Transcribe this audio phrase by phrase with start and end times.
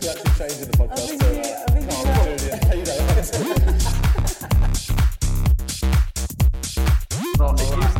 [0.00, 1.08] We're actually changing the podcast.
[1.08, 3.16] think so, you- I think you Carl and Julian, hey, you know, I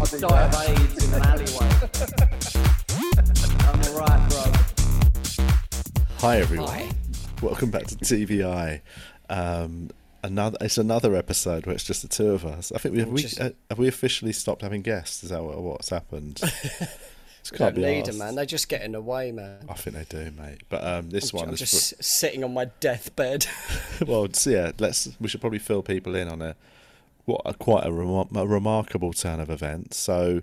[0.00, 1.69] used to die of AIDS in an alleyway.
[3.66, 4.42] I'm alright, bro.
[6.19, 6.69] Hi everyone.
[6.69, 6.91] Hi.
[7.43, 8.80] Welcome back to TVI.
[9.29, 9.91] Um,
[10.23, 12.71] another it's another episode where it's just the two of us.
[12.73, 15.23] I think we have we, Just- uh, have we officially stopped having guests.
[15.25, 16.41] Is that what, what's happened?
[17.51, 18.35] It's Don't need them, man.
[18.35, 19.61] They just get in the way, man.
[19.69, 20.62] I think they do, mate.
[20.69, 23.47] But um, this one I'm is just sitting on my deathbed.
[24.06, 24.29] well.
[24.33, 26.56] So yeah, let's we should probably fill people in on a
[27.25, 29.97] what a quite a, remar- a remarkable turn of events.
[29.97, 30.42] So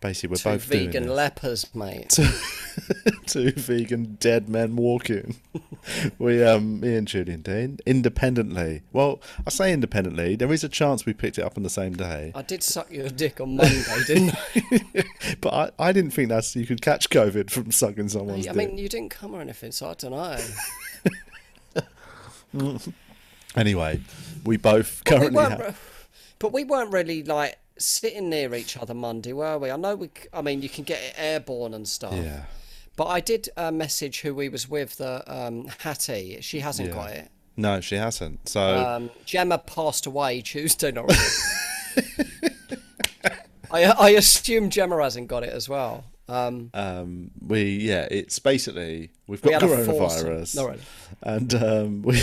[0.00, 2.10] basically, we're Two both vegan lepers, mate.
[3.26, 5.36] two vegan dead men walking.
[6.18, 8.82] we, um, me and Julian Dean, independently.
[8.92, 10.36] Well, I say independently.
[10.36, 12.90] There is a chance we picked it up on the same day, I did suck
[12.90, 15.04] your dick on Monday, didn't I?
[15.40, 18.62] but I, I didn't think that's you could catch COVID from sucking someone's I dick.
[18.62, 20.12] I mean, you didn't come or anything, so I don't
[22.52, 22.78] know.
[23.56, 24.00] Anyway,
[24.44, 26.06] we both But currently have.
[26.38, 29.70] but we weren't really like sitting near each other Monday, were we?
[29.70, 30.10] I know we.
[30.32, 32.14] I mean, you can get it airborne and stuff.
[32.14, 32.44] Yeah,
[32.96, 36.38] But I did uh, message who we was with, the um, Hattie.
[36.42, 36.94] She hasn't Yeah.
[36.94, 37.28] got it.
[37.56, 38.48] no, she hasn't.
[38.48, 41.10] So Um, Gemma passed away Tuesday night.
[43.72, 46.04] I, I assume Gemma hasn't got it as well.
[46.30, 49.96] Um, um, we, yeah, it's basically we've got foursome.
[49.96, 50.56] coronavirus.
[50.56, 50.80] No, right.
[51.22, 52.22] and um, we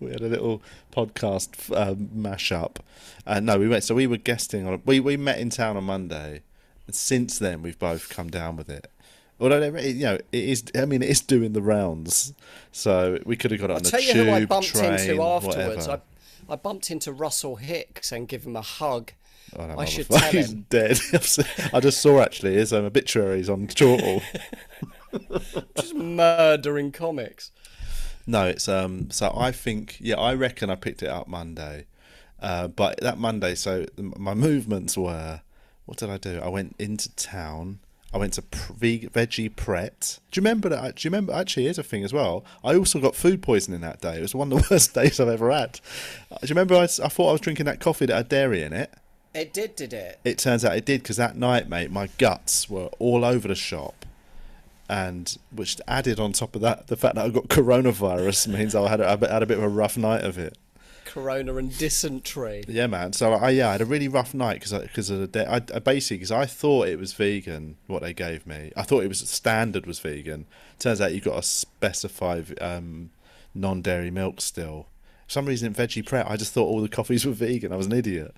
[0.00, 2.80] we had a little podcast um, mash up.
[3.26, 3.84] Uh, no, we went.
[3.84, 4.82] So we were guesting on.
[4.84, 6.42] We we met in town on Monday,
[6.86, 8.90] and since then we've both come down with it.
[9.38, 12.32] Although you know it is, I mean, it is doing the rounds.
[12.72, 14.68] So we could have got it I'll on the tell you tube, who I bumped
[14.74, 15.88] train, into afterwards.
[15.88, 16.00] I,
[16.48, 19.12] I bumped into Russell Hicks and give him a hug.
[19.58, 20.66] Oh, no, I should tell he's him.
[20.68, 20.98] dead.
[21.72, 24.22] I just saw actually his um, obituaries on Chortle.
[25.76, 27.50] Just murdering comics.
[28.26, 29.10] No, it's um.
[29.10, 31.86] So I think yeah, I reckon I picked it up Monday,
[32.40, 33.54] uh, but that Monday.
[33.54, 35.40] So my movements were,
[35.86, 36.40] what did I do?
[36.42, 37.78] I went into town.
[38.12, 40.18] I went to pr- veg- veggie pret.
[40.30, 40.96] Do you remember that?
[40.96, 41.32] Do you remember?
[41.32, 42.44] Actually, here's a thing as well.
[42.64, 44.18] I also got food poisoning that day.
[44.18, 45.80] It was one of the worst days I've ever had.
[46.30, 46.74] Uh, Do you remember?
[46.74, 48.92] I, I thought I was drinking that coffee that had dairy in it.
[49.36, 50.18] It did, did it?
[50.24, 53.54] It turns out it did because that night, mate, my guts were all over the
[53.54, 54.06] shop,
[54.88, 58.88] and which added on top of that the fact that I got coronavirus means I
[58.88, 60.56] had a, I had a bit of a rough night of it.
[61.04, 62.64] Corona and dysentery.
[62.66, 63.12] Yeah, man.
[63.12, 65.44] So I yeah, I had a really rough night because because of the day.
[65.44, 68.72] I, I basically because I thought it was vegan what they gave me.
[68.74, 70.46] I thought it was standard was vegan.
[70.78, 73.10] Turns out you've got to specify um,
[73.54, 74.86] non-dairy milk still.
[75.26, 77.72] For some reason in veggie pret, I just thought all the coffees were vegan.
[77.72, 78.34] I was an idiot.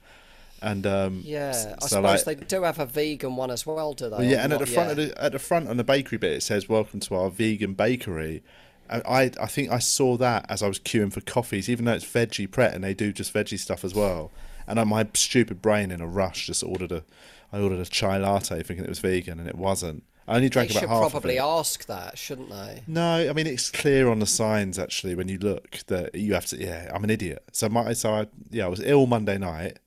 [0.60, 3.64] And um, Yeah, s- I so, suppose like- they do have a vegan one as
[3.66, 4.16] well, do they?
[4.16, 6.32] Well, yeah, and at the front of the at the front on the bakery bit,
[6.32, 8.42] it says "Welcome to our vegan bakery."
[8.91, 11.92] And I I think I saw that as I was queuing for coffees, even though
[11.92, 14.30] it's veggie pret and they do just veggie stuff as well.
[14.66, 17.04] And on my stupid brain, in a rush, just ordered a
[17.52, 20.02] I ordered a chai latte thinking it was vegan, and it wasn't.
[20.26, 21.48] I only drank should about half probably of it.
[21.48, 22.82] ask that, shouldn't they?
[22.86, 26.44] No, I mean it's clear on the signs actually when you look that you have
[26.46, 26.58] to.
[26.58, 27.42] Yeah, I'm an idiot.
[27.52, 29.78] So my so I yeah I was ill Monday night,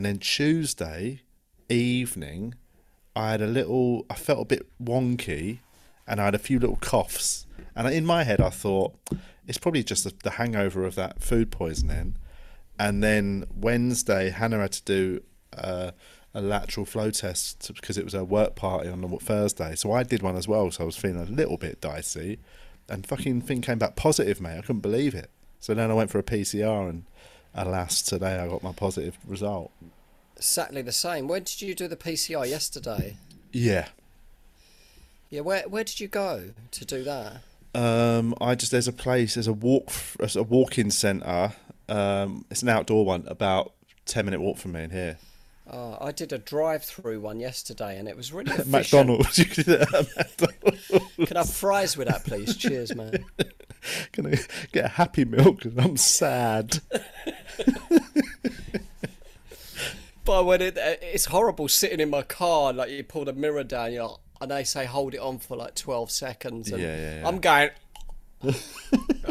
[0.00, 1.20] and then Tuesday
[1.68, 2.54] evening,
[3.14, 4.06] I had a little.
[4.08, 5.58] I felt a bit wonky,
[6.06, 7.46] and I had a few little coughs.
[7.76, 8.94] And in my head, I thought
[9.46, 12.16] it's probably just the, hangover of that food poisoning.
[12.78, 15.22] And then Wednesday, Hannah had to do
[15.54, 15.90] uh,
[16.32, 19.74] a lateral flow test because it was a work party on Thursday.
[19.74, 20.70] So I did one as well.
[20.70, 22.38] So I was feeling a little bit dicey,
[22.88, 24.56] and fucking thing came back positive, mate.
[24.56, 25.28] I couldn't believe it.
[25.58, 27.04] So then I went for a PCR, and
[27.54, 29.70] alas, today I got my positive result.
[30.36, 31.28] Exactly the same.
[31.28, 33.16] Where did you do the PCR yesterday?
[33.52, 33.88] Yeah.
[35.28, 37.42] Yeah, where where did you go to do that?
[37.72, 41.52] Um, I just there's a place, there's a walk, there's a walk-in centre.
[41.88, 43.72] Um, it's an outdoor one, about
[44.06, 45.18] ten minute walk from me in here.
[45.72, 48.70] Oh, I did a drive-through one yesterday, and it was really efficient.
[48.72, 49.38] McDonald's.
[49.38, 50.88] You could do it at McDonald's.
[51.28, 52.56] Can I have fries with that, please?
[52.56, 53.24] Cheers, man.
[54.12, 54.38] Can I
[54.72, 55.64] get a Happy Milk?
[55.78, 56.80] I'm sad.
[60.24, 63.64] But when it, uh, it's horrible sitting in my car, like you pull the mirror
[63.64, 67.20] down, you're, and they say hold it on for like twelve seconds, and Yeah, yeah,
[67.20, 67.28] yeah.
[67.28, 67.70] I'm going.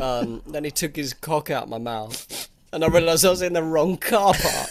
[0.01, 3.53] um, then he took his cock out my mouth, and I realised I was in
[3.53, 4.69] the wrong car park.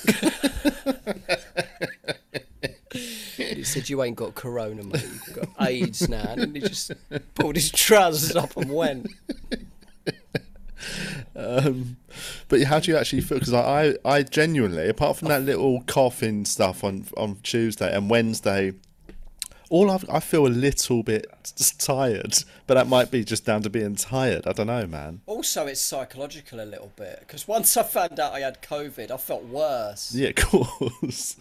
[3.37, 5.03] he said, "You ain't got corona, mate.
[5.03, 6.93] You've got AIDS now." And he just
[7.35, 9.09] pulled his trousers up and went.
[11.38, 11.96] Um,
[12.49, 13.38] but how do you actually feel?
[13.38, 18.73] Because I, I, genuinely, apart from that little coughing stuff on on Tuesday and Wednesday,
[19.70, 21.26] All I've, I feel a little bit
[21.79, 24.46] tired, but that might be just down to being tired.
[24.46, 25.20] I don't know, man.
[25.26, 29.17] Also, it's psychological a little bit because once I found out I had COVID, I
[29.19, 30.14] felt worse.
[30.14, 31.37] Yeah, of course.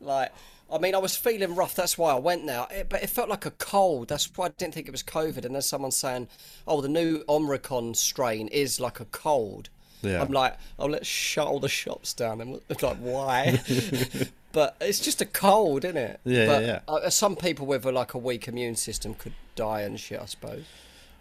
[0.00, 0.32] Like,
[0.72, 1.74] I mean, I was feeling rough.
[1.74, 2.66] That's why I went now.
[2.70, 4.08] It, but it felt like a cold.
[4.08, 5.44] That's why I didn't think it was COVID.
[5.44, 6.28] And then someone saying,
[6.66, 9.68] "Oh, the new Omicron strain is like a cold."
[10.00, 10.22] Yeah.
[10.22, 13.60] I'm like, "Oh, let's shut all the shops down." And it's like, why?
[14.52, 16.20] but it's just a cold, isn't it?
[16.24, 19.82] Yeah, but, yeah, Uh, some people with a, like a weak immune system could die
[19.82, 20.20] and shit.
[20.20, 20.64] I suppose.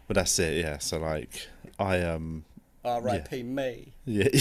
[0.08, 0.64] But that's it.
[0.64, 0.78] Yeah.
[0.78, 2.46] So like, I um,
[2.84, 3.44] R.I.P.
[3.44, 3.94] me.
[4.06, 4.30] yeah.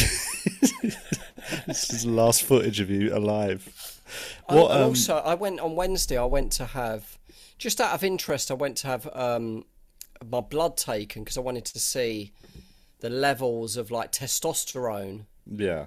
[1.67, 3.89] this is the last footage of you alive.
[4.49, 6.19] Oh, What um, also, I went on Wednesday.
[6.19, 7.19] I went to have,
[7.59, 9.65] just out of interest, I went to have um,
[10.29, 12.33] my blood taken because I wanted to see
[13.01, 15.87] the levels of like testosterone, yeah.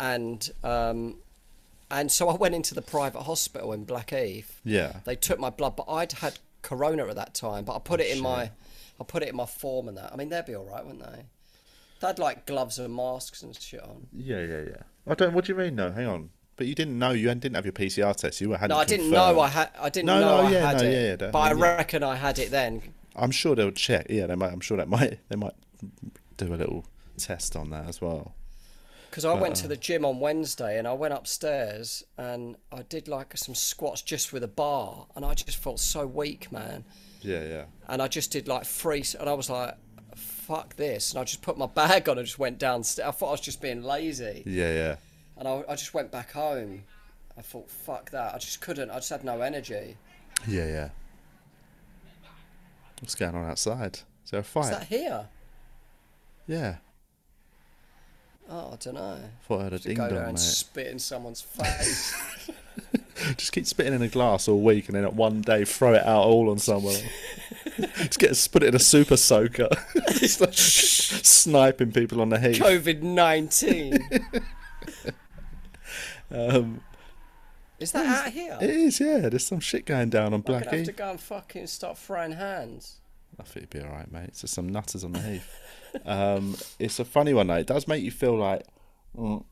[0.00, 1.16] and um,
[1.90, 4.60] and so I went into the private hospital in Blackheath.
[4.64, 5.00] Yeah.
[5.04, 7.64] They took my blood, but I'd had corona at that time.
[7.64, 8.22] But I put it in shit.
[8.22, 8.50] my,
[8.98, 10.10] I put it in my form and that.
[10.10, 11.26] I mean, they'd be all right, wouldn't they?
[12.00, 14.06] They had like gloves and masks and shit on.
[14.12, 14.82] Yeah, yeah, yeah.
[15.06, 15.34] I don't.
[15.34, 15.74] What do you mean?
[15.74, 16.30] No, hang on.
[16.62, 18.40] But you didn't know you didn't have your PCR test.
[18.40, 18.68] You hadn't.
[18.68, 19.34] No, I didn't confirmed.
[19.36, 19.70] know I had.
[19.80, 20.92] I didn't No, know no, I yeah, had no, it.
[20.92, 22.82] yeah, yeah, but I reckon I had it then.
[23.16, 24.06] I'm sure they'll check.
[24.08, 24.52] Yeah, they might.
[24.52, 25.18] I'm sure they might.
[25.28, 25.54] They might
[26.36, 26.84] do a little
[27.16, 28.36] test on that as well.
[29.10, 32.82] Because I went uh, to the gym on Wednesday and I went upstairs and I
[32.82, 36.84] did like some squats just with a bar and I just felt so weak, man.
[37.22, 37.64] Yeah, yeah.
[37.88, 39.74] And I just did like three, and I was like,
[40.14, 41.10] fuck this.
[41.10, 43.08] And I just put my bag on and just went downstairs.
[43.08, 44.44] I thought I was just being lazy.
[44.46, 44.96] Yeah, yeah.
[45.42, 46.84] And I, I just went back home.
[47.36, 48.32] I thought, fuck that.
[48.32, 48.92] I just couldn't.
[48.92, 49.96] I just had no energy.
[50.46, 50.88] Yeah, yeah.
[53.00, 53.98] What's going on outside?
[54.24, 54.66] Is there a fight?
[54.66, 55.26] Is that here?
[56.46, 56.76] Yeah.
[58.48, 59.18] Oh, I don't know.
[59.48, 60.38] Thought I heard a ding go there dong, and mate.
[60.38, 62.48] spit in someone's face.
[63.36, 66.06] Just keep spitting in a glass all week, and then at one day throw it
[66.06, 66.94] out all on someone.
[67.96, 69.70] Just get put it in a super soaker.
[70.22, 72.62] It's like sniping people on the heath.
[72.62, 73.98] COVID 19.
[76.34, 76.80] Um,
[77.78, 78.58] Is that out here?
[78.60, 79.28] it is, yeah.
[79.28, 82.32] There's some shit going down on I'm gonna have to go and fucking start throwing
[82.32, 83.00] hands.
[83.40, 84.26] I think it'd be all right, mate.
[84.28, 85.58] It's just some nutters on the heath.
[86.04, 87.54] um, it's a funny one, though.
[87.56, 88.66] It does make you feel like,
[89.16, 89.42] mm,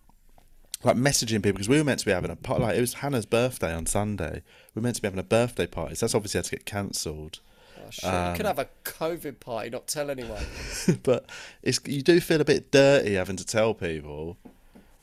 [0.85, 2.63] like messaging people because we were meant to be having a party.
[2.63, 4.43] Like it was Hannah's birthday on Sunday.
[4.75, 5.95] We were meant to be having a birthday party.
[5.95, 7.41] So that's obviously had to get cancelled.
[7.79, 8.05] Oh, shit.
[8.05, 10.45] you Um, could have a COVID party, not tell anyone.
[11.03, 11.29] but
[11.63, 14.37] it's you do feel a bit dirty having to tell people.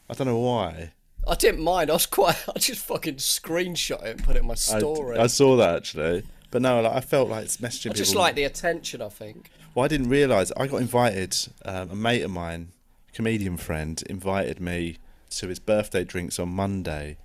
[0.10, 0.94] I don't know why.
[1.28, 1.90] I didn't mind.
[1.90, 2.38] I was quite.
[2.56, 5.18] I just fucking screenshot it and put it in my story.
[5.18, 8.12] I I, saw that actually, but no, like, I felt like it's messaging I just
[8.12, 8.24] people.
[8.24, 9.02] like the attention.
[9.02, 9.52] I think.
[9.76, 10.52] Well, I didn't realise.
[10.58, 11.36] I got invited.
[11.66, 12.70] Um, a mate of mine,
[13.14, 14.98] comedian friend, invited me
[15.32, 17.18] to his birthday drinks on Monday,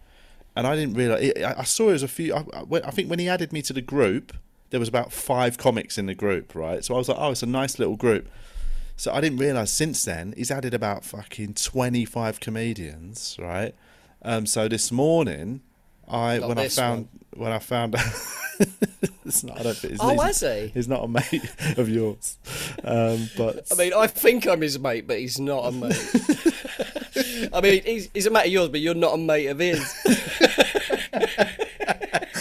[0.56, 1.32] and I didn't realise.
[1.38, 2.34] I, I saw it was a few.
[2.34, 4.36] I, I, think when he added me to the group,
[4.70, 6.84] there was about five comics in the group, right?
[6.84, 8.28] So I was like, oh, it's a nice little group.
[8.96, 9.70] So I didn't realise.
[9.70, 13.74] Since then, he's added about fucking twenty-five comedians, right?
[14.24, 15.60] Um, so this morning,
[16.08, 18.04] I Not when I found when I found out.
[19.24, 20.68] it's not, I don't think, it's, Oh, he's- has he?
[20.68, 21.42] He's not a mate
[21.78, 22.38] of yours,
[22.84, 27.50] um, but I mean, I think I'm his mate, but he's not a mate.
[27.52, 29.80] I mean, he's, he's a mate of yours, but you're not a mate of his.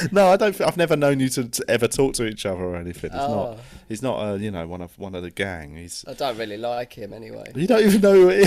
[0.12, 0.59] no, I don't.
[0.62, 3.12] I've never known you to, to ever talk to each other or anything.
[3.12, 3.36] It's Oh.
[3.51, 3.59] not.
[3.89, 5.75] He's not a you know one of one of the gang.
[5.75, 6.06] He's.
[6.07, 7.51] I don't really like him anyway.
[7.55, 8.39] You don't even know who it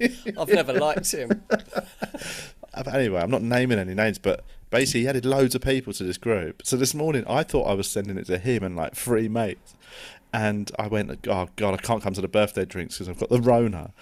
[0.00, 0.26] is.
[0.38, 1.42] I've never liked him.
[2.74, 6.04] But anyway, I'm not naming any names, but basically he added loads of people to
[6.04, 6.62] this group.
[6.64, 9.74] So this morning I thought I was sending it to him and like three mates,
[10.32, 13.30] and I went, oh god, I can't come to the birthday drinks because I've got
[13.30, 13.92] the Rona.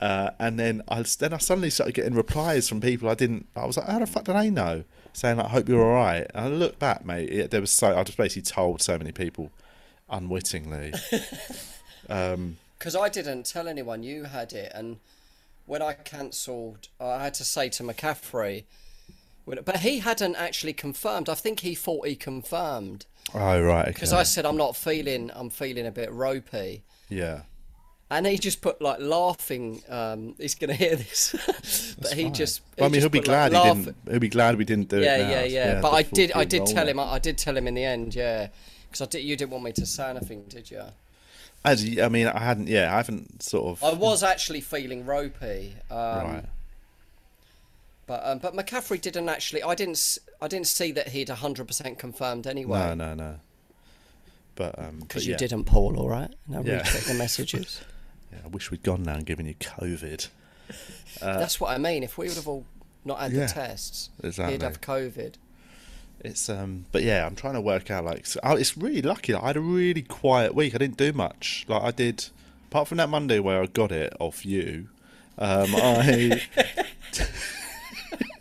[0.00, 3.46] Uh, and then I then I suddenly started getting replies from people I didn't.
[3.54, 4.82] I was like, how the fuck do they know?
[5.14, 6.26] Saying like, I hope you're all right.
[6.34, 7.30] And I look back, mate.
[7.30, 9.50] It, there was so I just basically told so many people
[10.10, 10.92] unwittingly.
[12.08, 14.98] um, Because I didn't tell anyone you had it, and
[15.66, 18.64] when I cancelled, I had to say to McCaffrey,
[19.46, 21.28] but he hadn't actually confirmed.
[21.28, 24.20] I think he thought he confirmed oh right, because okay.
[24.20, 25.30] I said I'm not feeling.
[25.34, 26.82] I'm feeling a bit ropey.
[27.08, 27.42] yeah.
[28.16, 29.82] And he just put like laughing.
[29.88, 31.34] Um, he's gonna hear this,
[32.00, 32.60] but he just.
[32.78, 33.96] Well, I mean, just he'll be put, like, glad he didn't.
[34.08, 35.22] He'll be glad we didn't do Yeah, it.
[35.24, 35.30] now.
[35.30, 35.80] yeah, yeah.
[35.80, 36.30] But I did.
[36.32, 37.00] I did tell him.
[37.00, 38.14] I did tell him in the end.
[38.14, 38.48] Yeah,
[38.88, 39.24] because I did.
[39.24, 40.82] You didn't want me to say anything, did you?
[41.64, 42.68] As I mean, I hadn't.
[42.68, 43.82] Yeah, I haven't sort of.
[43.82, 45.74] I was actually feeling ropey.
[45.90, 46.44] Um, right.
[48.06, 49.64] But um, but McCaffrey didn't actually.
[49.64, 50.18] I didn't.
[50.40, 52.78] I didn't see that he'd hundred percent confirmed anyway.
[52.78, 53.34] No, no, no.
[54.54, 55.38] But um, Because you yeah.
[55.38, 55.98] didn't, Paul.
[55.98, 56.32] All right.
[56.46, 56.78] Now Yeah.
[56.78, 57.80] recheck the messages.
[58.34, 60.28] Yeah, I wish we'd gone now and given you COVID.
[61.20, 62.02] That's what I mean.
[62.02, 62.64] If we would have all
[63.04, 64.54] not had Uh, yeah, the tests, exactly.
[64.54, 65.34] he'd have COVID.
[66.20, 69.34] It's um, but yeah, I'm trying to work out like so, oh, it's really lucky.
[69.34, 70.74] Like, I had a really quiet week.
[70.74, 71.66] I didn't do much.
[71.68, 72.28] Like I did,
[72.70, 74.88] apart from that Monday where I got it off you.
[75.36, 76.42] Um, I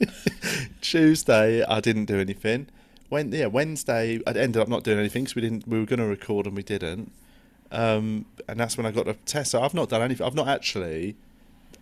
[0.82, 2.68] Tuesday I didn't do anything.
[3.10, 5.68] When yeah Wednesday I ended up not doing anything because we didn't.
[5.68, 7.12] We were going to record and we didn't.
[7.74, 9.52] Um, and that's when I got the test.
[9.52, 10.26] So I've not done anything.
[10.26, 11.16] I've not actually.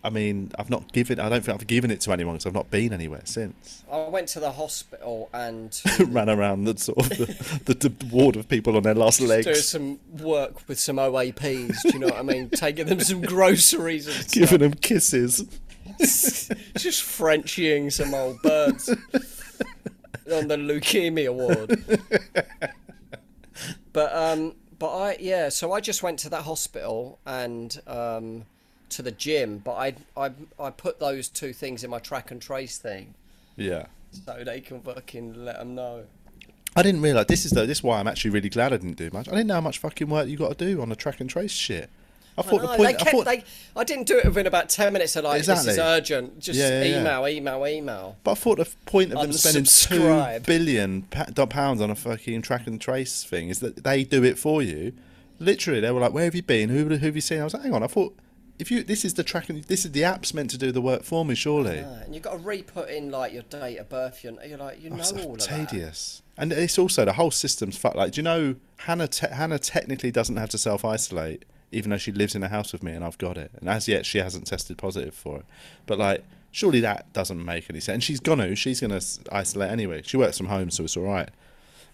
[0.03, 1.19] I mean, I've not given.
[1.19, 3.83] I don't think I've given it to anyone because I've not been anywhere since.
[3.91, 8.36] I went to the hospital and Ran around the sort of the, the, the ward
[8.36, 11.83] of people on their last doing legs, some work with some OAPs.
[11.83, 12.50] Do you know what I mean?
[12.50, 14.31] Taking them some groceries and stuff.
[14.33, 15.45] giving them kisses.
[16.00, 21.83] Just Frenching some old birds on the leukemia ward.
[23.93, 28.45] but um, but I yeah, so I just went to that hospital and um,
[28.89, 29.59] to the gym.
[29.59, 33.13] But I I I put those two things in my track and trace thing,
[33.55, 33.85] Yeah.
[34.25, 36.05] so they can fucking let them know.
[36.75, 37.67] I didn't realise this is though.
[37.67, 39.27] This is why I'm actually really glad I didn't do much.
[39.27, 41.29] I didn't know how much fucking work you got to do on the track and
[41.29, 41.89] trace shit.
[42.38, 43.00] I I, thought know, the oh, point.
[43.00, 43.43] they I thought, they,
[43.75, 45.13] I didn't do it within about ten minutes.
[45.13, 46.39] They're like, "This is urgent.
[46.39, 47.00] Just Yeah, yeah, yeah.
[47.01, 51.89] email, email, email." but I thought the point of them spending two billion pounds on
[51.91, 54.93] a fucking track and trace thing is that they do it for you.
[55.39, 56.69] Literally, they were like, "Where have you been?
[56.69, 58.15] Who, who have you seen?" I was like, "Hang on, I thought."
[58.59, 60.81] If you, this is the track, and this is the app's meant to do the
[60.81, 61.77] work for me, surely.
[61.77, 64.23] Yeah, and you've got to re-put in like your date of birth.
[64.23, 65.69] You're, you're like, you oh, know Oh, all of that.
[65.71, 66.21] tedious.
[66.38, 67.95] And it's also the whole system's fucked.
[67.95, 69.07] Like, do you know Hannah?
[69.07, 72.72] Te- Hannah technically doesn't have to self isolate, even though she lives in a house
[72.74, 73.51] with me and I've got it.
[73.60, 75.46] And as yet, she hasn't tested positive for it.
[75.86, 77.94] But like, surely that doesn't make any sense.
[77.96, 79.01] And she's gonna, she's gonna
[79.32, 80.01] isolate anyway.
[80.04, 81.30] She works from home, so it's all right.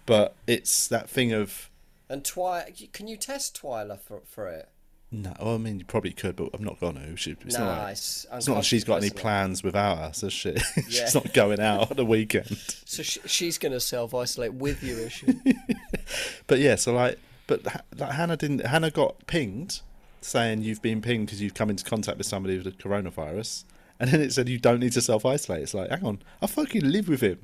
[0.06, 1.70] But it's that thing of
[2.10, 4.70] And Twi, can you test Twyla for for it?
[5.10, 5.34] no.
[5.40, 7.16] Well, I mean, you probably could, but I'm not gonna.
[7.16, 8.26] She, it's not like, Nice.
[8.34, 10.50] it's not like she's got any plans without us, has she?
[10.76, 10.82] Yeah.
[10.88, 12.58] she's not going out on the weekend.
[12.86, 15.28] So she, she's to self isolate with you, is she?
[16.48, 17.66] But yeah, so like, but
[17.98, 18.66] like Hannah didn't.
[18.66, 19.82] Hannah got pinged
[20.22, 23.64] saying you've been pinged because you've come into contact with somebody with the coronavirus,
[24.00, 25.64] and then it said you don't need to self isolate.
[25.64, 27.40] It's like, hang on, I fucking live with him.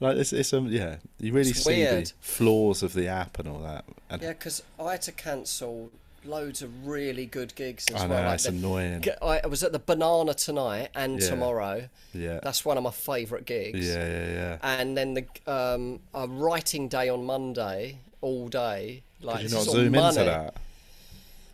[0.00, 2.06] Like it's, it's um, yeah, you really It's see weird.
[2.06, 3.84] the flaws of the app and all that.
[4.10, 5.90] And yeah, because I had to cancel
[6.24, 8.24] loads of really good gigs as I know well.
[8.26, 9.04] like it's the- annoying.
[9.20, 11.28] I was at the Banana tonight and Yeah.
[11.28, 11.88] tomorrow.
[12.14, 13.86] Yeah, That's one of my favourite gigs.
[13.88, 14.58] yeah, yeah, yeah.
[14.62, 19.02] And then the um, a writing day on Monday all day.
[19.22, 20.08] Like you not zoom money.
[20.08, 20.56] into that?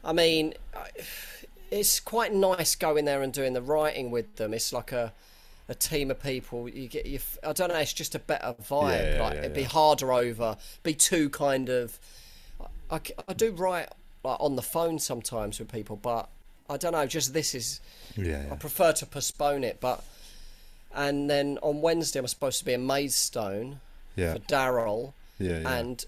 [0.05, 0.55] I mean,
[1.71, 4.55] it's quite nice going there and doing the writing with them.
[4.55, 5.13] It's like a
[5.69, 6.69] a team of people.
[6.69, 7.19] You get you.
[7.47, 7.77] I don't know.
[7.79, 8.93] It's just a better vibe.
[8.93, 10.57] Yeah, yeah, like yeah, it'd be harder over.
[10.83, 11.99] Be too kind of.
[12.91, 13.89] I, I do write
[14.25, 16.29] like on the phone sometimes with people, but
[16.71, 17.07] I don't know.
[17.07, 17.81] Just this is.
[18.17, 20.03] Yeah, I prefer to postpone it, but.
[20.95, 23.81] And then on Wednesday, I'm supposed to be in Maidstone
[24.17, 25.71] Yeah, for Daryl, yeah, yeah.
[25.75, 26.03] and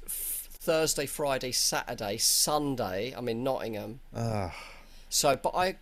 [0.60, 4.00] Thursday, Friday, Saturday, Sunday, I'm in Nottingham.
[4.14, 4.54] Ah,
[5.08, 5.76] So, but I,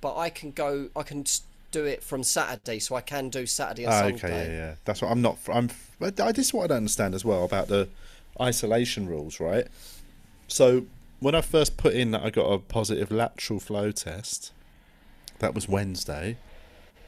[0.00, 0.88] but I can go.
[0.96, 1.24] I can
[1.70, 4.14] do it from Saturday, so I can do Saturday and ah, Sunday.
[4.16, 4.74] okay, yeah, yeah.
[4.86, 5.38] That's what I'm not.
[5.52, 5.70] I'm.
[6.00, 7.88] I- this is what I don't understand as well about the
[8.40, 9.66] isolation rules, right?
[10.48, 10.86] So
[11.20, 14.52] when I first put in that I got a positive lateral flow test,
[15.40, 16.38] that was Wednesday,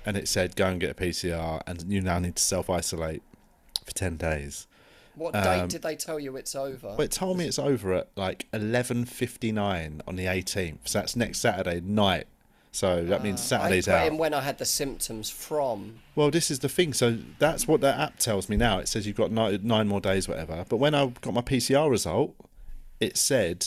[0.04, 3.22] and it said go and get a PCR, and you now need to self isolate
[3.84, 4.66] for ten days.
[5.16, 6.88] What Um, date did they tell you it's over?
[6.88, 10.88] Well, it told me it's over at like eleven fifty nine on the eighteenth.
[10.88, 12.26] So that's next Saturday night.
[12.72, 14.18] So that means Saturday's I out.
[14.18, 16.00] when I had the symptoms from.
[16.16, 16.92] Well, this is the thing.
[16.92, 18.80] So that's what that app tells me now.
[18.80, 20.64] It says you've got nine, nine more days, whatever.
[20.68, 22.34] But when I got my PCR result,
[22.98, 23.64] it said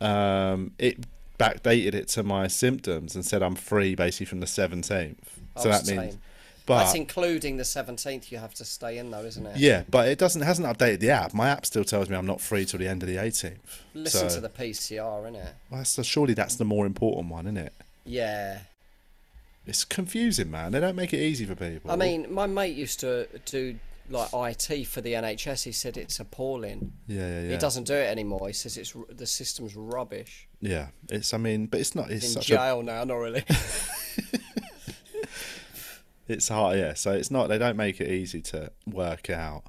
[0.00, 1.06] um, it
[1.38, 5.16] backdated it to my symptoms and said I'm free basically from the 17th.
[5.58, 6.00] So Oh, that same.
[6.00, 6.18] means,
[6.66, 8.30] but That's including the 17th.
[8.30, 9.56] You have to stay in though, isn't it?
[9.56, 11.34] yeah, but it doesn't hasn't updated the app.
[11.34, 13.58] My app still tells me I'm not free till the end of the 18th.
[13.94, 15.34] Listen so, to the PCR, innit?
[15.34, 17.72] well, that's the, surely that's the more important one, isn't it?
[18.04, 18.60] Yeah.
[19.66, 20.72] It's confusing, man.
[20.72, 21.90] They don't make it easy for people.
[21.90, 23.78] I mean, my mate used to do
[24.10, 25.64] like IT for the NHS.
[25.64, 26.92] He said it's appalling.
[27.06, 27.50] yeah, yeah, yeah.
[27.50, 28.48] He doesn't do it anymore.
[28.48, 30.48] He says it's the system's rubbish.
[30.60, 31.32] Yeah, it's.
[31.32, 32.10] I mean, but it's not.
[32.10, 33.44] It's In such a jail now, not really.
[36.28, 39.64] it's hard yeah so it's not they don't make it easy to work out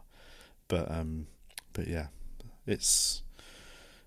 [0.67, 1.27] but um
[1.74, 2.07] but yeah
[2.65, 3.24] it's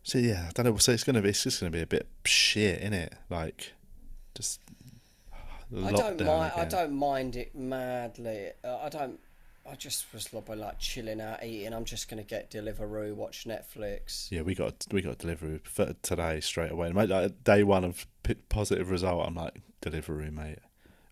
[0.02, 2.06] so yeah i don't know so it's gonna be it's just gonna be a bit
[2.24, 3.72] shit in it like
[4.34, 4.60] just
[5.74, 6.52] I don't mind.
[6.56, 8.52] I don't mind it madly.
[8.62, 9.18] Uh, I don't.
[9.68, 11.72] I just was like, like chilling out, eating.
[11.72, 14.30] I'm just gonna get Deliveroo, watch Netflix.
[14.30, 18.06] yeah we got we got delivery for today straight away mate, like day one of
[18.48, 20.58] positive result i'm like delivery mate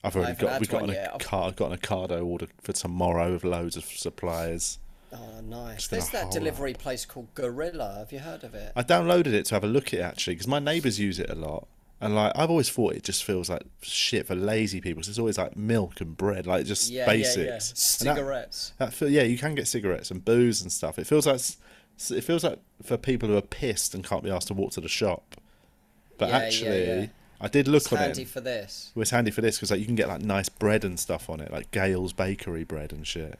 [0.05, 2.73] i've already got had we got one an, I've- car got an ocado order for
[2.73, 4.79] tomorrow with loads of suppliers
[5.13, 5.87] Oh, nice.
[5.87, 7.95] Just in a There's that delivery place called Gorilla.
[7.99, 8.73] Have you heard of it?
[8.75, 11.31] I downloaded it to have a look at it actually because my neighbours use it
[11.31, 11.69] a lot,
[12.01, 15.01] and like I've always thought it just feels like shit for lazy people.
[15.03, 17.37] 'cause it's always like milk and bread, like just yeah, basics.
[17.37, 17.53] yeah, yeah.
[17.53, 18.73] And that- Cigarettes.
[18.79, 20.99] That feel, yeah, you can get cigarettes and booze and stuff.
[20.99, 21.41] It feels like
[22.11, 24.81] it feels like for people who are pissed and can't be asked to walk to
[24.81, 25.37] the shop.
[26.19, 27.07] But Yeah, yeah, actually, yeah.
[27.41, 28.29] I did look It's on handy it.
[28.29, 28.91] for this.
[28.95, 31.29] Well, it's handy for this because like you can get like nice bread and stuff
[31.29, 33.39] on it, like Gail's bakery bread and shit.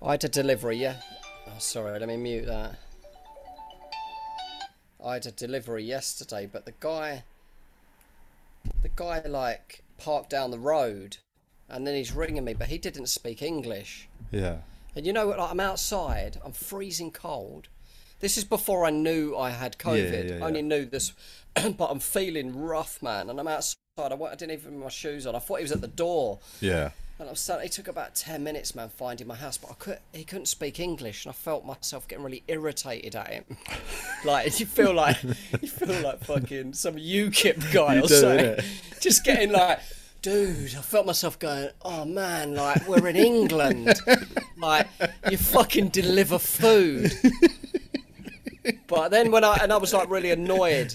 [0.00, 0.96] Oh, I had a delivery, yeah.
[1.46, 2.76] Oh, sorry, let me mute that.
[5.04, 7.24] I had a delivery yesterday, but the guy,
[8.82, 11.16] the guy like parked down the road,
[11.68, 14.08] and then he's ringing me, but he didn't speak English.
[14.30, 14.58] Yeah,
[14.94, 15.38] And you know what?
[15.38, 16.38] Like, I'm outside.
[16.44, 17.68] I'm freezing cold.
[18.22, 20.28] This is before I knew I had COVID.
[20.28, 20.44] yeah, I yeah.
[20.44, 21.12] only knew this,
[21.54, 23.28] but I'm feeling rough, man.
[23.28, 23.76] And I'm outside.
[23.98, 25.34] I, I didn't even have my shoes on.
[25.34, 26.38] I thought he was at the door.
[26.60, 26.90] yeah.
[27.18, 29.74] And I was starting, it took about 10 minutes, man, finding my house, but I
[29.74, 33.44] could, he couldn't speak English, and I felt myself getting really irritated at him.
[34.24, 38.64] like, you feel like, you feel like fucking some UKIP guy You or do, something.
[39.00, 39.80] Just getting like,
[40.22, 43.94] dude, I felt myself going, oh man, like, we're in England.
[44.56, 44.88] like,
[45.30, 47.12] you fucking deliver food.
[48.86, 50.94] But then when I, and I was like really annoyed.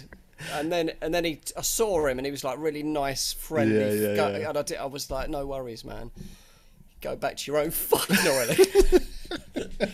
[0.54, 3.80] And then, and then he, I saw him, and he was like really nice, friendly.
[3.80, 4.50] Yeah, yeah, go- yeah.
[4.50, 6.12] And I, did, I was like, no worries, man.
[7.02, 8.64] Go back to your own fucking already.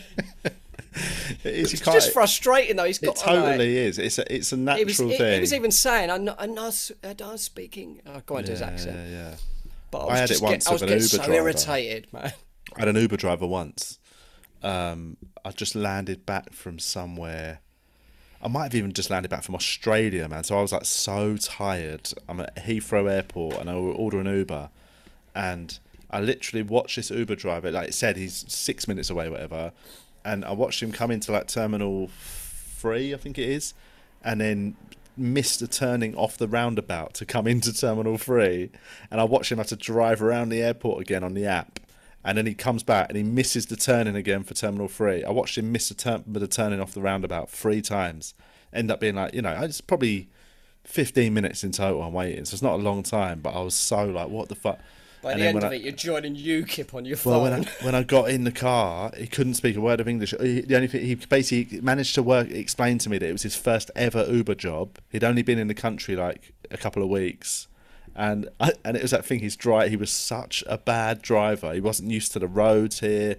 [1.42, 1.72] It.
[1.72, 1.94] It's can't.
[1.94, 2.84] just frustrating though.
[2.84, 3.98] He's got it totally is.
[3.98, 5.34] It's a it's a natural was, he, thing.
[5.34, 8.62] he was even saying, "I'm not, I'm not, I'm not speaking." I go into his
[8.62, 9.34] accent, yeah, yeah.
[9.90, 11.08] but I I was had it just once get, I was with an getting Uber
[11.08, 11.32] so driver.
[11.34, 12.32] irritated, man.
[12.76, 13.98] I had an Uber driver once.
[14.62, 17.60] Um, I just landed back from somewhere.
[18.44, 20.44] I might have even just landed back from Australia, man.
[20.44, 22.12] So I was like so tired.
[22.28, 24.68] I'm at Heathrow Airport and I order an Uber,
[25.34, 25.78] and
[26.10, 27.70] I literally watched this Uber driver.
[27.70, 29.72] Like it said, he's six minutes away, whatever.
[30.26, 33.72] And I watched him come into like Terminal Three, I think it is,
[34.22, 34.76] and then
[35.16, 38.70] missed a turning off the roundabout to come into Terminal Three.
[39.10, 41.80] And I watched him have to drive around the airport again on the app
[42.24, 45.22] and then he comes back and he misses the turning again for Terminal Three.
[45.24, 48.34] I watched him miss the turn, the turning off the roundabout three times.
[48.72, 50.28] End up being like, you know, it's probably
[50.84, 52.02] fifteen minutes in total.
[52.02, 53.40] I'm waiting, so it's not a long time.
[53.40, 54.78] But I was so like, what the fuck?
[55.22, 57.42] By And the end of I- it, you're joining UKIP on your Well, phone.
[57.44, 60.34] when I, when I got in the car, he couldn't speak a word of English.
[60.38, 63.42] He, the only thing he basically managed to work explain to me that it was
[63.42, 64.98] his first ever Uber job.
[65.10, 67.68] He'd only been in the country like a couple of weeks,
[68.16, 69.40] and I, and it was that thing.
[69.40, 69.88] He's dry.
[69.88, 71.72] He was such a bad driver.
[71.74, 73.36] He wasn't used to the roads here,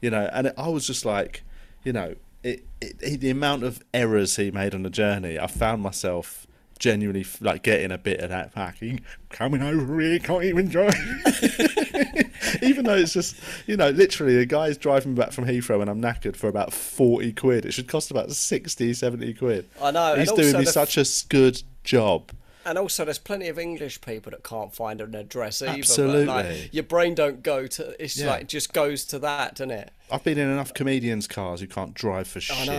[0.00, 0.28] you know.
[0.32, 1.42] And I was just like,
[1.84, 5.38] you know, it, it, it the amount of errors he made on the journey.
[5.38, 6.46] I found myself
[6.78, 10.94] genuinely like getting a bit of that fucking coming over here can't even drive
[12.62, 13.36] even though it's just
[13.66, 17.32] you know literally the guy's driving back from Heathrow and I'm knackered for about 40
[17.32, 20.96] quid it should cost about 60 70 quid I know, he's doing me the- such
[20.96, 22.30] a good job
[22.68, 25.72] And also, there's plenty of English people that can't find an address either.
[25.78, 26.26] Absolutely.
[26.26, 28.02] like, your brain don't go to.
[28.02, 28.30] It's Yeah.
[28.30, 29.90] like just goes to that, doesn't it?
[30.10, 32.72] I've been in enough comedians cars who can't drive for shit know.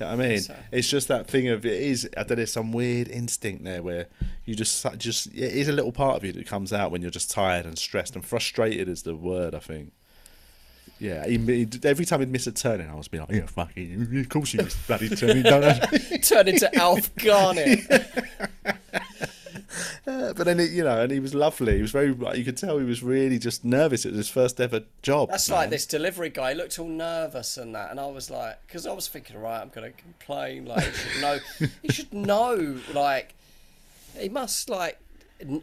[0.00, 2.08] You know what I mean, So- it's just that thing of it is.
[2.16, 4.06] I don't know, some weird instinct there where
[4.44, 7.10] you just, just it is a little part of you that comes out when you're
[7.10, 9.54] just tired and stressed and frustrated is the word.
[9.54, 9.92] I think.
[10.98, 14.16] Yeah, he, he, every time he'd miss a turning, I was being like, "Yeah, fucking,
[14.20, 15.76] of course you missed bloody turning, don't I?"
[16.22, 17.80] Turn into Alf Garnett.
[20.06, 21.76] Uh, but then, it, you know, and he was lovely.
[21.76, 22.08] He was very.
[22.08, 24.04] You could tell he was really just nervous.
[24.04, 25.30] It was his first ever job.
[25.30, 25.58] That's man.
[25.58, 26.52] like this delivery guy.
[26.52, 29.60] He looked all nervous and that, and I was like, because I was thinking, right,
[29.60, 30.66] I'm gonna complain.
[30.66, 31.38] Like, he should know.
[31.82, 32.80] he should know.
[32.92, 33.34] Like,
[34.18, 34.98] he must like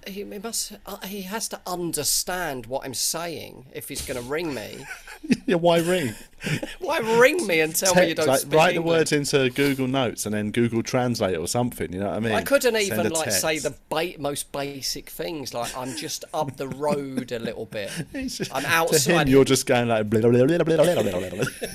[0.07, 4.53] he must uh, he has to understand what I'm saying if he's going to ring
[4.53, 4.85] me.
[5.45, 6.15] yeah, why ring?
[6.79, 8.75] why ring me and tell Text, me you don't like, Write English?
[8.75, 11.91] the words into Google Notes and then Google Translate or something.
[11.93, 12.33] You know what I mean?
[12.33, 15.53] I couldn't even like say the ba- most basic things.
[15.53, 17.91] Like I'm just up the road a little bit.
[18.13, 19.27] Just, I'm outside.
[19.27, 20.09] Him, you're just going like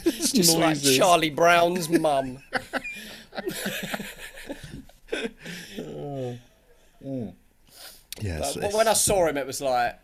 [0.05, 2.39] it's just like Charlie Brown's mum.
[5.79, 6.39] oh.
[7.05, 7.35] mm.
[8.21, 9.99] Yes, But when I saw him, it was like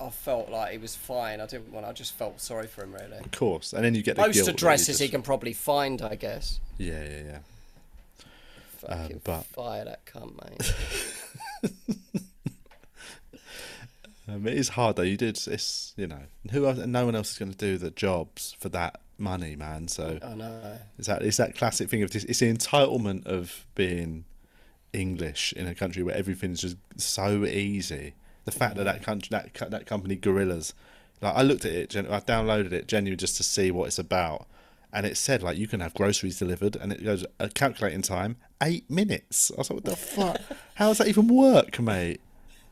[0.00, 1.40] I felt like he was fine.
[1.40, 1.84] I didn't want.
[1.86, 3.18] I just felt sorry for him really.
[3.18, 5.52] of course, and then you get the Most guilt that you addresses he can probably
[5.52, 6.58] find, I guess.
[6.78, 7.38] Yeah, yeah, yeah.
[8.78, 10.74] Fucking but- fire that cunt, mate.
[14.32, 15.02] Um, it is hard though.
[15.02, 15.38] You did.
[15.48, 16.20] It's you know
[16.52, 19.88] who else, no one else is going to do the jobs for that money, man.
[19.88, 20.78] So I know.
[20.98, 22.24] it's that it's that classic thing of this.
[22.24, 24.24] It's the entitlement of being
[24.92, 28.14] English in a country where everything's just so easy.
[28.44, 29.04] The fact that that mm.
[29.04, 30.74] country, that that company, Gorillas,
[31.20, 34.46] like I looked at it, I downloaded it genuinely just to see what it's about,
[34.92, 38.36] and it said like you can have groceries delivered, and it goes a calculating time
[38.62, 39.50] eight minutes.
[39.54, 40.40] I was like, what the fuck?
[40.74, 42.20] How does that even work, mate?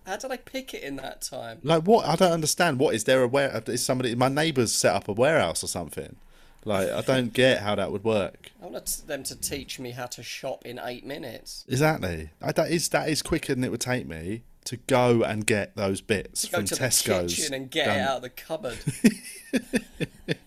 [0.07, 1.59] How did I pick it in that time?
[1.62, 2.07] Like what?
[2.07, 2.78] I don't understand.
[2.78, 3.62] What is there a ware?
[3.66, 4.14] Is somebody?
[4.14, 6.16] My neighbours set up a warehouse or something.
[6.64, 8.51] Like I don't get how that would work.
[8.62, 11.64] I want them to teach me how to shop in eight minutes.
[11.68, 12.31] Exactly.
[12.42, 15.77] I, that is that is quicker than it would take me to go and get
[15.77, 17.35] those bits Go from to Tesco's.
[17.35, 17.97] the kitchen and get done.
[17.97, 18.79] it out of the cupboard.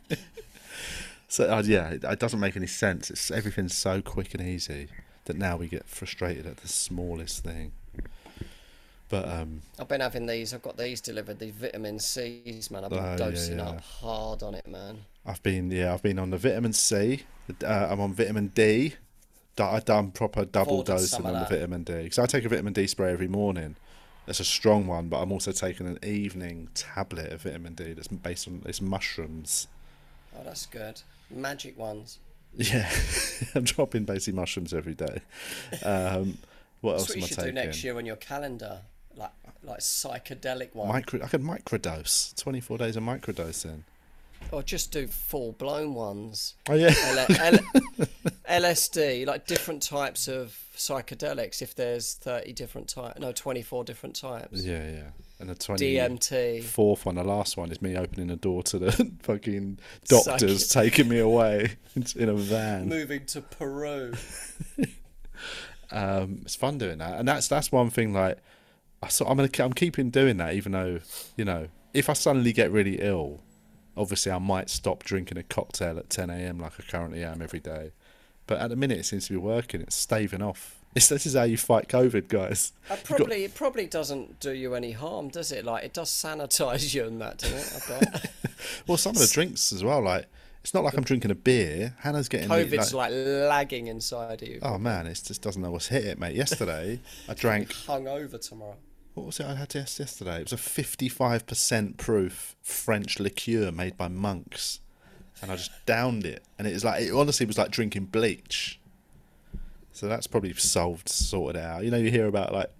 [1.28, 3.10] So uh, yeah, it, it doesn't make any sense.
[3.10, 4.90] It's everything's so quick and easy
[5.26, 7.72] that now we get frustrated at the smallest thing.
[9.12, 10.54] But um, I've been having these.
[10.54, 11.38] I've got these delivered.
[11.38, 12.86] These vitamin C's, man.
[12.86, 13.70] I've been Oh, dosing yeah.
[13.70, 15.00] up hard on it, man.
[15.26, 17.24] I've been yeah, I've been on the vitamin C.
[17.64, 18.96] Uh, I'm on vitamin D.
[19.60, 22.88] I've done proper double dosing on the vitamin D because I take a vitamin D
[22.88, 23.76] spray every morning.
[24.28, 28.08] It's a strong one, but I'm also taking an evening tablet of vitamin D that's
[28.08, 29.68] based on it's mushrooms.
[30.36, 31.02] Oh, that's good.
[31.30, 32.20] Magic ones.
[32.56, 32.90] Yeah,
[33.56, 35.20] I'm dropping basically mushrooms every day.
[35.84, 36.38] Um,
[36.82, 37.56] what That's else what am you I should taking?
[37.56, 38.82] do next year on your calendar,
[39.18, 39.32] like
[39.64, 42.36] like psychedelic one, Micro, I could microdose.
[42.42, 43.84] 24 days of microdosing.
[44.52, 46.56] or just do full blown ones.
[46.70, 46.94] Oh yeah.
[46.98, 47.26] L-
[48.00, 48.08] L-
[48.62, 51.62] LSD, like different types of psychedelics.
[51.62, 54.64] If there's thirty different types, no, twenty four different types.
[54.64, 55.10] Yeah, yeah.
[55.40, 56.64] And the 20 DMT.
[56.64, 58.92] fourth one, the last one, is me opening the door to the
[59.24, 61.78] fucking doctors Psych- taking me away
[62.16, 62.88] in a van.
[62.90, 64.14] Moving to Peru.
[65.92, 68.14] Um, it's fun doing that, and that's that's one thing.
[68.14, 68.38] Like,
[69.04, 71.00] I so I'm gonna I'm keeping doing that, even though
[71.36, 73.42] you know, if I suddenly get really ill,
[73.98, 76.60] obviously I might stop drinking a cocktail at 10 a.m.
[76.60, 77.92] like I currently am every day.
[78.48, 79.82] But at the minute, it seems to be working.
[79.82, 80.78] It's staving off.
[80.94, 82.74] It's, this is how you fight COVID, guys.
[82.90, 85.64] Uh, probably it probably doesn't do you any harm, does it?
[85.64, 88.32] Like it does sanitize you and that, doesn't it?
[88.88, 90.02] Well, some of the drinks as well.
[90.02, 90.28] Like,
[90.64, 91.96] it's not like I'm drinking a beer.
[92.00, 94.60] Hannah's getting COVID's like, lagging inside of you.
[94.62, 96.36] Oh man, it just doesn't know what's hit it, mate.
[96.36, 97.74] Yesterday, I drank.
[97.74, 98.78] Hung over tomorrow.
[99.14, 100.40] What was it I had yes- yesterday?
[100.42, 104.80] It was a 55% proof French liqueur made by monks,
[105.42, 108.80] and I just downed it, and it was like it honestly was like drinking bleach.
[109.92, 111.84] So that's probably solved, sorted out.
[111.84, 112.72] You know, you hear about like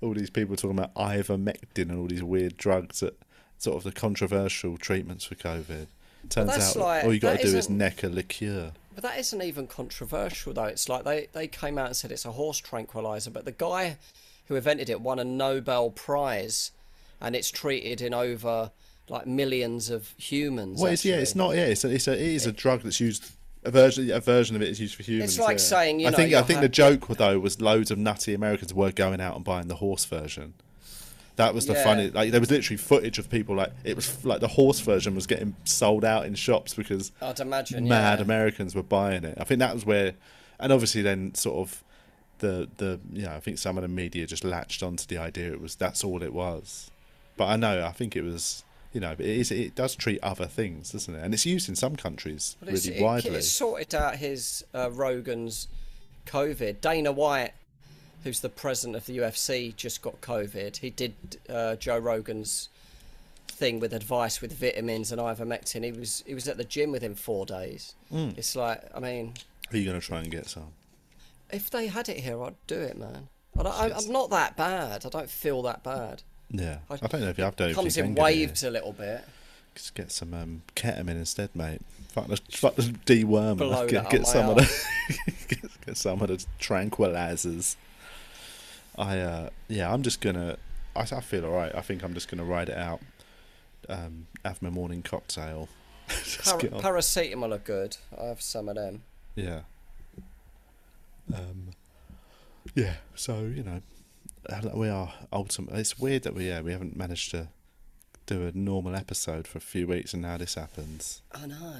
[0.00, 3.16] all these people talking about ivermectin and all these weird drugs that
[3.58, 5.86] sort of the controversial treatments for COVID.
[6.28, 8.72] Turns out like- all you got to do is neck a liqueur.
[8.94, 10.64] But that isn't even controversial, though.
[10.64, 13.98] It's like they, they came out and said it's a horse tranquilizer, but the guy
[14.46, 16.72] who invented it won a Nobel Prize,
[17.20, 18.70] and it's treated in over
[19.08, 20.80] like millions of humans.
[20.80, 21.54] Well, it's, yeah, it's not.
[21.54, 23.32] Yeah, it's a, it's a, it is a drug that's used.
[23.64, 25.30] A version, a version of it is used for humans.
[25.32, 25.64] It's like yeah.
[25.64, 28.92] saying, you I think, I think the joke though was loads of nutty Americans were
[28.92, 30.54] going out and buying the horse version.
[31.34, 31.84] That was the Yeah.
[31.84, 32.10] funny.
[32.10, 35.26] Like there was literally footage of people like it was like the horse version was
[35.26, 37.88] getting sold out in shops because I'd imagine.
[37.88, 38.24] mad yeah.
[38.24, 39.36] Americans were buying it.
[39.38, 40.14] I think that was where,
[40.58, 41.82] and obviously then sort of
[42.38, 45.52] the the you know I think some of the media just latched onto the idea
[45.52, 46.90] it was that's all it was.
[47.36, 50.46] But I know I think it was you know it is it does treat other
[50.46, 51.22] things doesn't it?
[51.22, 53.36] And it's used in some countries really it, widely.
[53.36, 55.68] it sorted out his uh, Rogan's
[56.26, 56.80] COVID.
[56.80, 57.52] Dana White,
[58.24, 60.78] who's the president of the UFC, just got COVID.
[60.78, 61.14] He did
[61.48, 62.68] uh, Joe Rogan's
[63.48, 65.84] thing with advice with vitamins and ivermectin.
[65.84, 67.94] He was he was at the gym with him four days.
[68.12, 68.36] Mm.
[68.36, 69.34] It's like I mean,
[69.72, 70.72] Are you going to try and get some?
[71.52, 73.28] If they had it here, I'd do it, man.
[73.58, 75.06] I, I, I'm not that bad.
[75.06, 76.22] I don't feel that bad.
[76.50, 77.72] Yeah, I- I, don't know if you have to.
[77.74, 79.24] Comes in waves a little bit.
[79.74, 81.80] Just get some um, ketamine instead, mate.
[82.08, 83.88] Fuck the, fuck the dewormer.
[83.88, 84.84] Get, get some of the
[85.48, 87.76] get, get some of the tranquilizers.
[88.96, 90.56] I uh, yeah, I'm just gonna.
[90.94, 91.74] I, I feel alright.
[91.74, 93.00] I think I'm just gonna ride it out.
[93.88, 95.68] Um, have my morning cocktail.
[96.08, 97.96] Par- paracetamol are good.
[98.18, 99.02] I have some of them.
[99.34, 99.60] Yeah.
[101.34, 101.70] Um,
[102.74, 102.94] yeah.
[103.14, 103.80] So you know,
[104.48, 105.80] uh, we are ultimately.
[105.80, 107.48] It's weird that we yeah we haven't managed to
[108.26, 111.22] do a normal episode for a few weeks, and now this happens.
[111.32, 111.76] I know.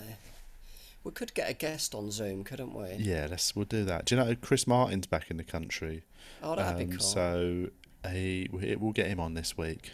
[1.04, 2.94] We could get a guest on Zoom, couldn't we?
[2.98, 4.06] Yeah, let's we'll do that.
[4.06, 6.02] Do you know Chris Martin's back in the country?
[6.42, 7.06] Oh, that'd be Um, cool.
[7.06, 7.68] So
[8.10, 9.92] he we- we'll get him on this week,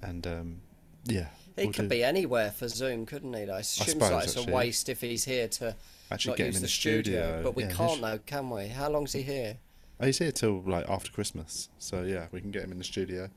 [0.00, 0.60] and um,
[1.04, 3.44] yeah, He we'll could do- be anywhere for Zoom, couldn't he?
[3.46, 3.56] Though?
[3.56, 4.52] It seems suppose, like it's actually.
[4.52, 5.74] a waste if he's here to
[6.12, 7.40] actually get him in the, the studio.
[7.42, 8.68] But we Yeah, can't though, can we?
[8.68, 9.56] How long's he here?
[10.00, 12.84] Oh, he's here till like after Christmas, so yeah, we can get him in the
[12.84, 13.28] studio.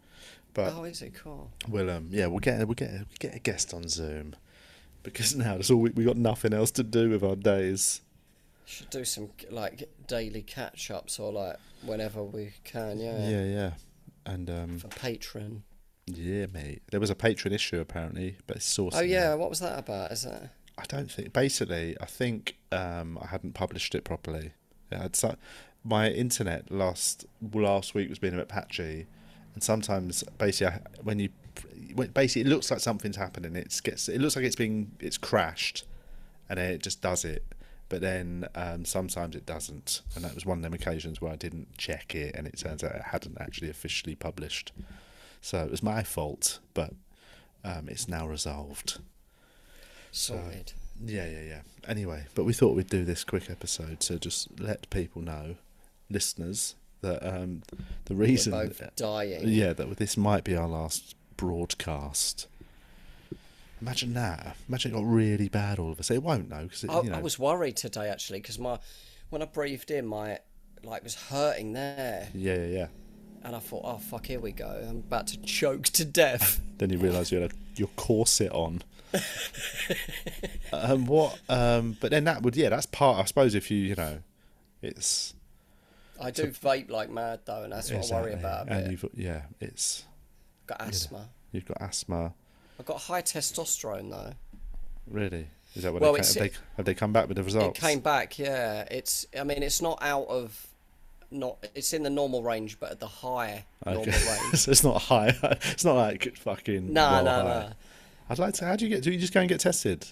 [0.54, 1.52] But oh, is it cool?
[1.68, 4.36] We'll um yeah we'll get we'll get we'll get a guest on Zoom
[5.04, 8.02] because now that's all we we got nothing else to do with our days.
[8.66, 13.00] Should do some like daily catch ups or like whenever we can.
[13.00, 13.28] Yeah.
[13.30, 13.72] Yeah, yeah,
[14.26, 15.62] and um For Patreon.
[16.08, 16.82] yeah, mate.
[16.90, 18.96] There was a Patreon issue apparently, but it's sourcing.
[18.96, 20.12] Oh yeah, what was that about?
[20.12, 20.50] Is that?
[20.78, 21.34] I don't think.
[21.34, 24.54] Basically, I think um, I hadn't published it properly.
[25.84, 29.08] My internet last last week was being a bit patchy,
[29.54, 31.30] and sometimes basically I, when you
[31.94, 33.56] when, basically it looks like something's happening.
[33.56, 35.86] It gets it looks like it's being it's crashed,
[36.50, 37.44] and it just does it.
[37.88, 41.36] But then um, sometimes it doesn't, and that was one of them occasions where I
[41.36, 44.72] didn't check it, and it turns out it hadn't actually officially published.
[45.40, 46.94] So it was my fault, but
[47.64, 49.00] um, it's now resolved.
[50.16, 50.72] Sorted.
[51.04, 51.60] Yeah, yeah, yeah.
[51.88, 55.56] Anyway, but we thought we'd do this quick episode to just let people know,
[56.10, 57.64] listeners, that um,
[58.06, 59.42] the reason, We're both dying.
[59.46, 62.48] yeah, that this might be our last broadcast.
[63.82, 64.56] Imagine that.
[64.70, 66.24] Imagine it got really bad all of a sudden.
[66.24, 67.18] It won't though, because I, you know.
[67.18, 68.80] I was worried today actually because my
[69.30, 70.40] when I breathed in, my
[70.84, 72.88] like was hurting there, Yeah, yeah, yeah.
[73.44, 74.82] and I thought, oh fuck, here we go.
[74.90, 76.62] I'm about to choke to death.
[76.78, 78.82] Then you realise you had a, your corset on.
[80.74, 81.40] um, what?
[81.50, 83.20] Um, but then that would, yeah, that's part.
[83.20, 84.20] I suppose if you, you know,
[84.82, 85.34] it's
[86.22, 88.92] I do vape like mad though, and that's what I worry about a And bit.
[88.92, 90.04] you've, yeah, it's
[90.68, 91.30] Got asthma.
[91.52, 92.34] you've got asthma.
[92.80, 94.34] I've got high testosterone though.
[95.10, 95.48] Really?
[95.76, 97.78] Is that what Well, they, have, they, have they come back with the results?
[97.78, 98.86] It came back, yeah.
[98.90, 100.68] It's I mean it's not out of
[101.32, 104.56] not it's in the normal range, but at the high normal range.
[104.56, 105.36] so it's not high.
[105.72, 106.94] It's not like fucking.
[106.94, 107.44] No, no, high.
[107.44, 107.70] no.
[108.30, 108.66] I'd like to.
[108.66, 109.04] How do you get?
[109.04, 110.08] Do you just go and get tested?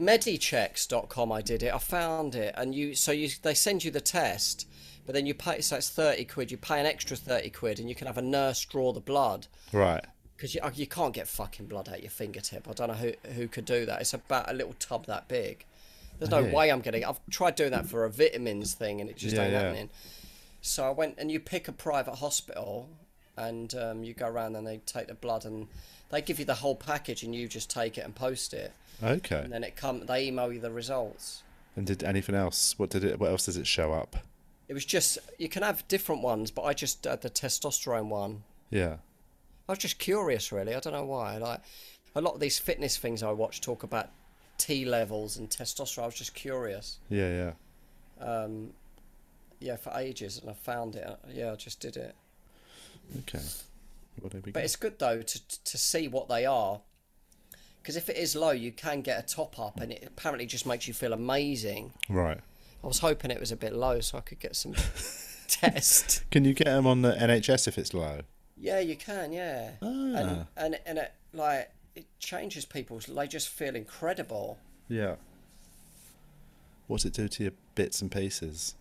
[0.00, 1.72] Medichecks.com I did it.
[1.72, 4.66] I found it and you so you they send you the test,
[5.06, 7.88] but then you pay so it's 30 quid, you pay an extra 30 quid and
[7.88, 9.46] you can have a nurse draw the blood.
[9.72, 10.04] Right.
[10.36, 12.68] Because you, you can't get fucking blood out your fingertip.
[12.68, 14.00] I don't know who who could do that.
[14.00, 15.64] It's about a little tub that big.
[16.18, 17.04] There's no way I'm getting.
[17.04, 19.60] I've tried doing that for a vitamins thing, and it just Yeah, ain't yeah.
[19.62, 19.90] happening.
[20.60, 22.88] So I went, and you pick a private hospital,
[23.36, 25.66] and um, you go around, and they take the blood, and
[26.10, 29.40] they give you the whole package, and you just take it and post it, Okay.
[29.40, 30.06] and then it come.
[30.06, 31.42] They email you the results.
[31.76, 32.78] And did anything else?
[32.78, 33.18] What did it?
[33.18, 34.16] What else does it show up?
[34.68, 38.44] It was just you can have different ones, but I just had the testosterone one.
[38.70, 38.96] Yeah.
[39.68, 40.74] I was just curious, really.
[40.74, 41.36] I don't know why.
[41.38, 41.60] Like
[42.14, 44.10] a lot of these fitness things I watch talk about
[44.58, 46.02] T levels and testosterone.
[46.04, 46.98] I was just curious.
[47.08, 47.52] Yeah.
[48.20, 48.24] Yeah.
[48.26, 48.70] Um,
[49.58, 51.08] yeah, for ages, and I found it.
[51.32, 52.14] Yeah, I just did it.
[53.20, 53.40] Okay.
[54.20, 56.80] Well, there we But it's good though to to see what they are,
[57.82, 60.66] because if it is low, you can get a top up, and it apparently just
[60.66, 61.92] makes you feel amazing.
[62.08, 62.38] Right.
[62.82, 64.74] I was hoping it was a bit low, so I could get some
[65.48, 66.22] test.
[66.30, 68.20] Can you get them on the NHS if it's low?
[68.56, 69.32] Yeah, you can.
[69.32, 69.86] Yeah, Ah.
[69.86, 73.06] and and and it like it changes people's.
[73.06, 74.58] They just feel incredible.
[74.88, 75.16] Yeah.
[76.86, 78.74] What's it do to your bits and pieces?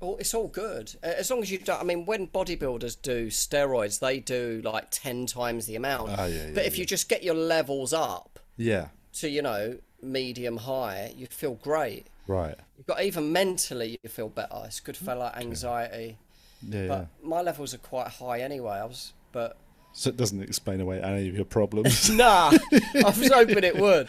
[0.00, 1.80] All, it's all good as long as you don't.
[1.80, 6.10] I mean, when bodybuilders do steroids, they do like ten times the amount.
[6.18, 8.88] Oh, yeah, but yeah, if you just get your levels up Yeah.
[9.14, 12.06] to you know medium high, you feel great.
[12.26, 12.56] Right.
[12.76, 14.62] You've got even mentally, you feel better.
[14.64, 16.18] It's good for like anxiety.
[16.66, 16.80] Yeah.
[16.82, 16.88] yeah.
[16.88, 18.78] But my levels are quite high anyway.
[18.78, 19.56] I was, but
[19.92, 22.10] So it doesn't explain away any of your problems.
[22.22, 24.08] nah, I was hoping it would.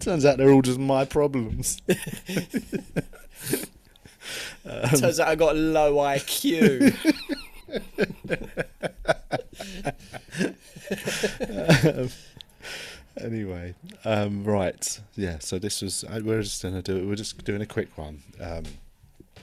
[0.00, 1.80] Turns out they're all just my problems.
[4.96, 6.96] Turns out I got low IQ.
[13.20, 15.38] Anyway, um, right, yeah.
[15.40, 17.06] So this was we're just gonna do.
[17.06, 18.22] We're just doing a quick one.
[18.40, 18.64] Um,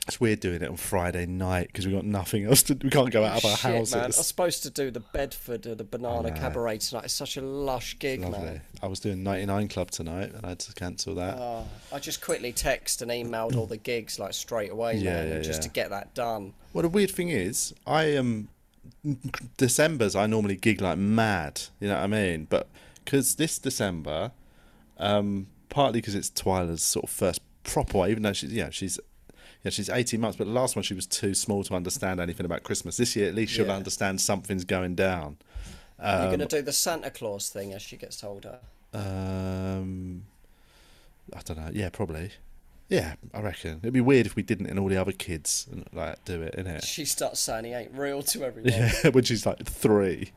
[0.08, 2.74] it's weird doing it on Friday night because we got nothing else to.
[2.82, 3.96] We can't go out of our Shit, houses.
[3.96, 4.04] man.
[4.06, 6.32] I was supposed to do the Bedford or the Banana.
[6.32, 7.06] Cabaret tonight.
[7.06, 8.40] It's such a lush gig, Lovely.
[8.40, 8.62] man.
[8.82, 11.38] I was doing 99 Club tonight and I had to cancel that.
[11.38, 15.28] Oh, I just quickly text and emailed all the gigs like straight away, Yeah, man,
[15.30, 15.68] yeah, just yeah.
[15.68, 16.54] to get that done.
[16.74, 18.48] Well, the weird thing is, I am.
[19.58, 22.46] December's I normally gig like mad, you know what I mean?
[22.50, 22.70] But
[23.04, 24.32] because this December,
[24.98, 29.00] um, partly because it's Twyla's sort of first proper even though she's, yeah, she's.
[29.64, 32.46] Yeah, she's 18 months, but the last one she was too small to understand anything
[32.46, 32.98] about Christmas.
[32.98, 33.76] This year, at least she'll Yeah.
[33.76, 35.38] understand something's going down.
[36.00, 38.60] You're Um, going to do the Santa Claus thing as she gets older.
[38.94, 40.24] Um,
[41.36, 41.70] I don't know.
[41.74, 42.32] Yeah, probably.
[42.90, 46.24] Yeah, I reckon it'd be weird if we didn't, and all the other kids like
[46.24, 46.86] do it, innit?
[46.86, 48.72] She starts saying he ain't real to everyone.
[49.04, 50.32] Yeah, when she's like three.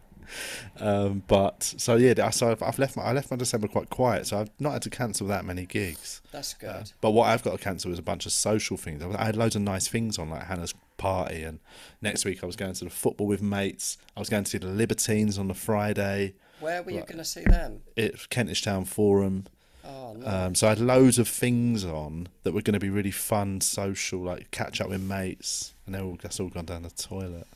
[0.78, 4.26] Um, but so yeah, so I've, I've left my I left my December quite quiet,
[4.26, 6.20] so I've not had to cancel that many gigs.
[6.32, 6.92] That's good.
[7.00, 9.02] But what I've got to cancel is a bunch of social things.
[9.02, 11.58] I had loads of nice things on, like Hannah's party, and
[12.00, 13.98] next week I was going to the football with mates.
[14.16, 17.24] I was going to see the Libertines on the Friday Where were you going to
[17.24, 17.82] see them?
[17.96, 19.46] at Kentish Town Forum.
[19.84, 20.26] Oh, no.
[20.26, 23.60] Um, so I had loads of things on that were going to be really fun,
[23.60, 27.46] social, like catch up with mates, and they're all that's all gone down the toilet.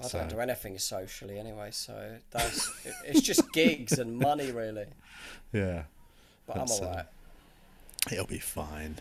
[0.00, 4.50] I so- don't do anything socially anyway, so that's it, it's just gigs and money,
[4.50, 4.86] really.
[5.52, 5.84] Yeah.
[6.46, 7.06] but I'm uh, alright.
[8.10, 8.96] It'll be fine.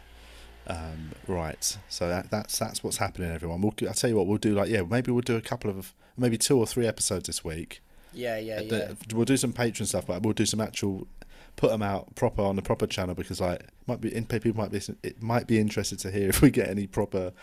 [0.67, 1.77] Um, right.
[1.89, 3.61] So that, that's that's what's happening, everyone.
[3.61, 4.53] We'll, I'll tell you what we'll do.
[4.53, 7.81] Like, yeah, maybe we'll do a couple of, maybe two or three episodes this week.
[8.13, 8.91] Yeah, yeah, yeah.
[9.11, 11.07] We'll do some Patreon stuff, but we'll do some actual,
[11.55, 14.71] put them out proper on the proper channel because like might be in people might
[14.71, 17.33] be it might be interested to hear if we get any proper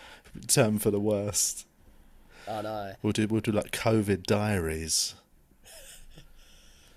[0.47, 1.67] term for the worst.
[2.49, 2.93] I know.
[3.01, 5.15] We'll do we'll do like COVID diaries.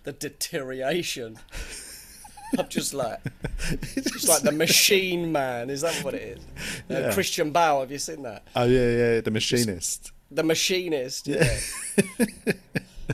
[0.05, 1.39] The deterioration.
[2.59, 3.21] I'm just like,
[3.95, 5.71] just like the machine man.
[5.71, 6.97] Is that what it is?
[6.97, 7.81] Uh, Christian Bale.
[7.81, 8.47] Have you seen that?
[8.55, 10.13] Oh yeah, yeah, the machinist.
[10.31, 11.27] The machinist.
[11.27, 11.59] Yeah.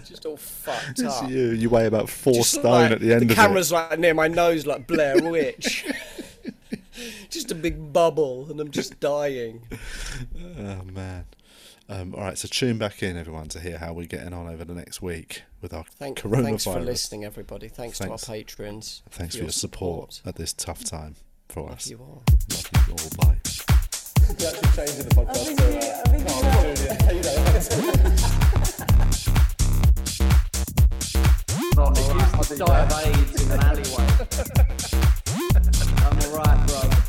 [0.05, 1.31] just all fucked It's up.
[1.31, 1.51] you.
[1.53, 3.35] You weigh about four Just stone like- at the end the of it.
[3.35, 5.87] The camera's like near my nose, like Blair Witch.
[7.31, 9.62] just a big bubble, and I'm just dying.
[10.59, 11.25] Oh man.
[11.90, 14.64] Um, all right, so tune back in, everyone, to hear how we're getting on over
[14.64, 16.44] the next week with our Thank, coronavirus.
[16.44, 17.66] Thanks for listening, everybody.
[17.66, 18.22] Thanks, thanks.
[18.22, 19.03] to our patrons.
[19.11, 21.16] Thanks for, your, your support, support, at this tough time
[21.48, 21.90] for Love us.
[21.90, 22.22] You all.
[22.48, 23.11] Love you all.
[23.18, 23.40] Bye.
[32.62, 34.07] are.
[36.07, 36.99] I'm alright, bro.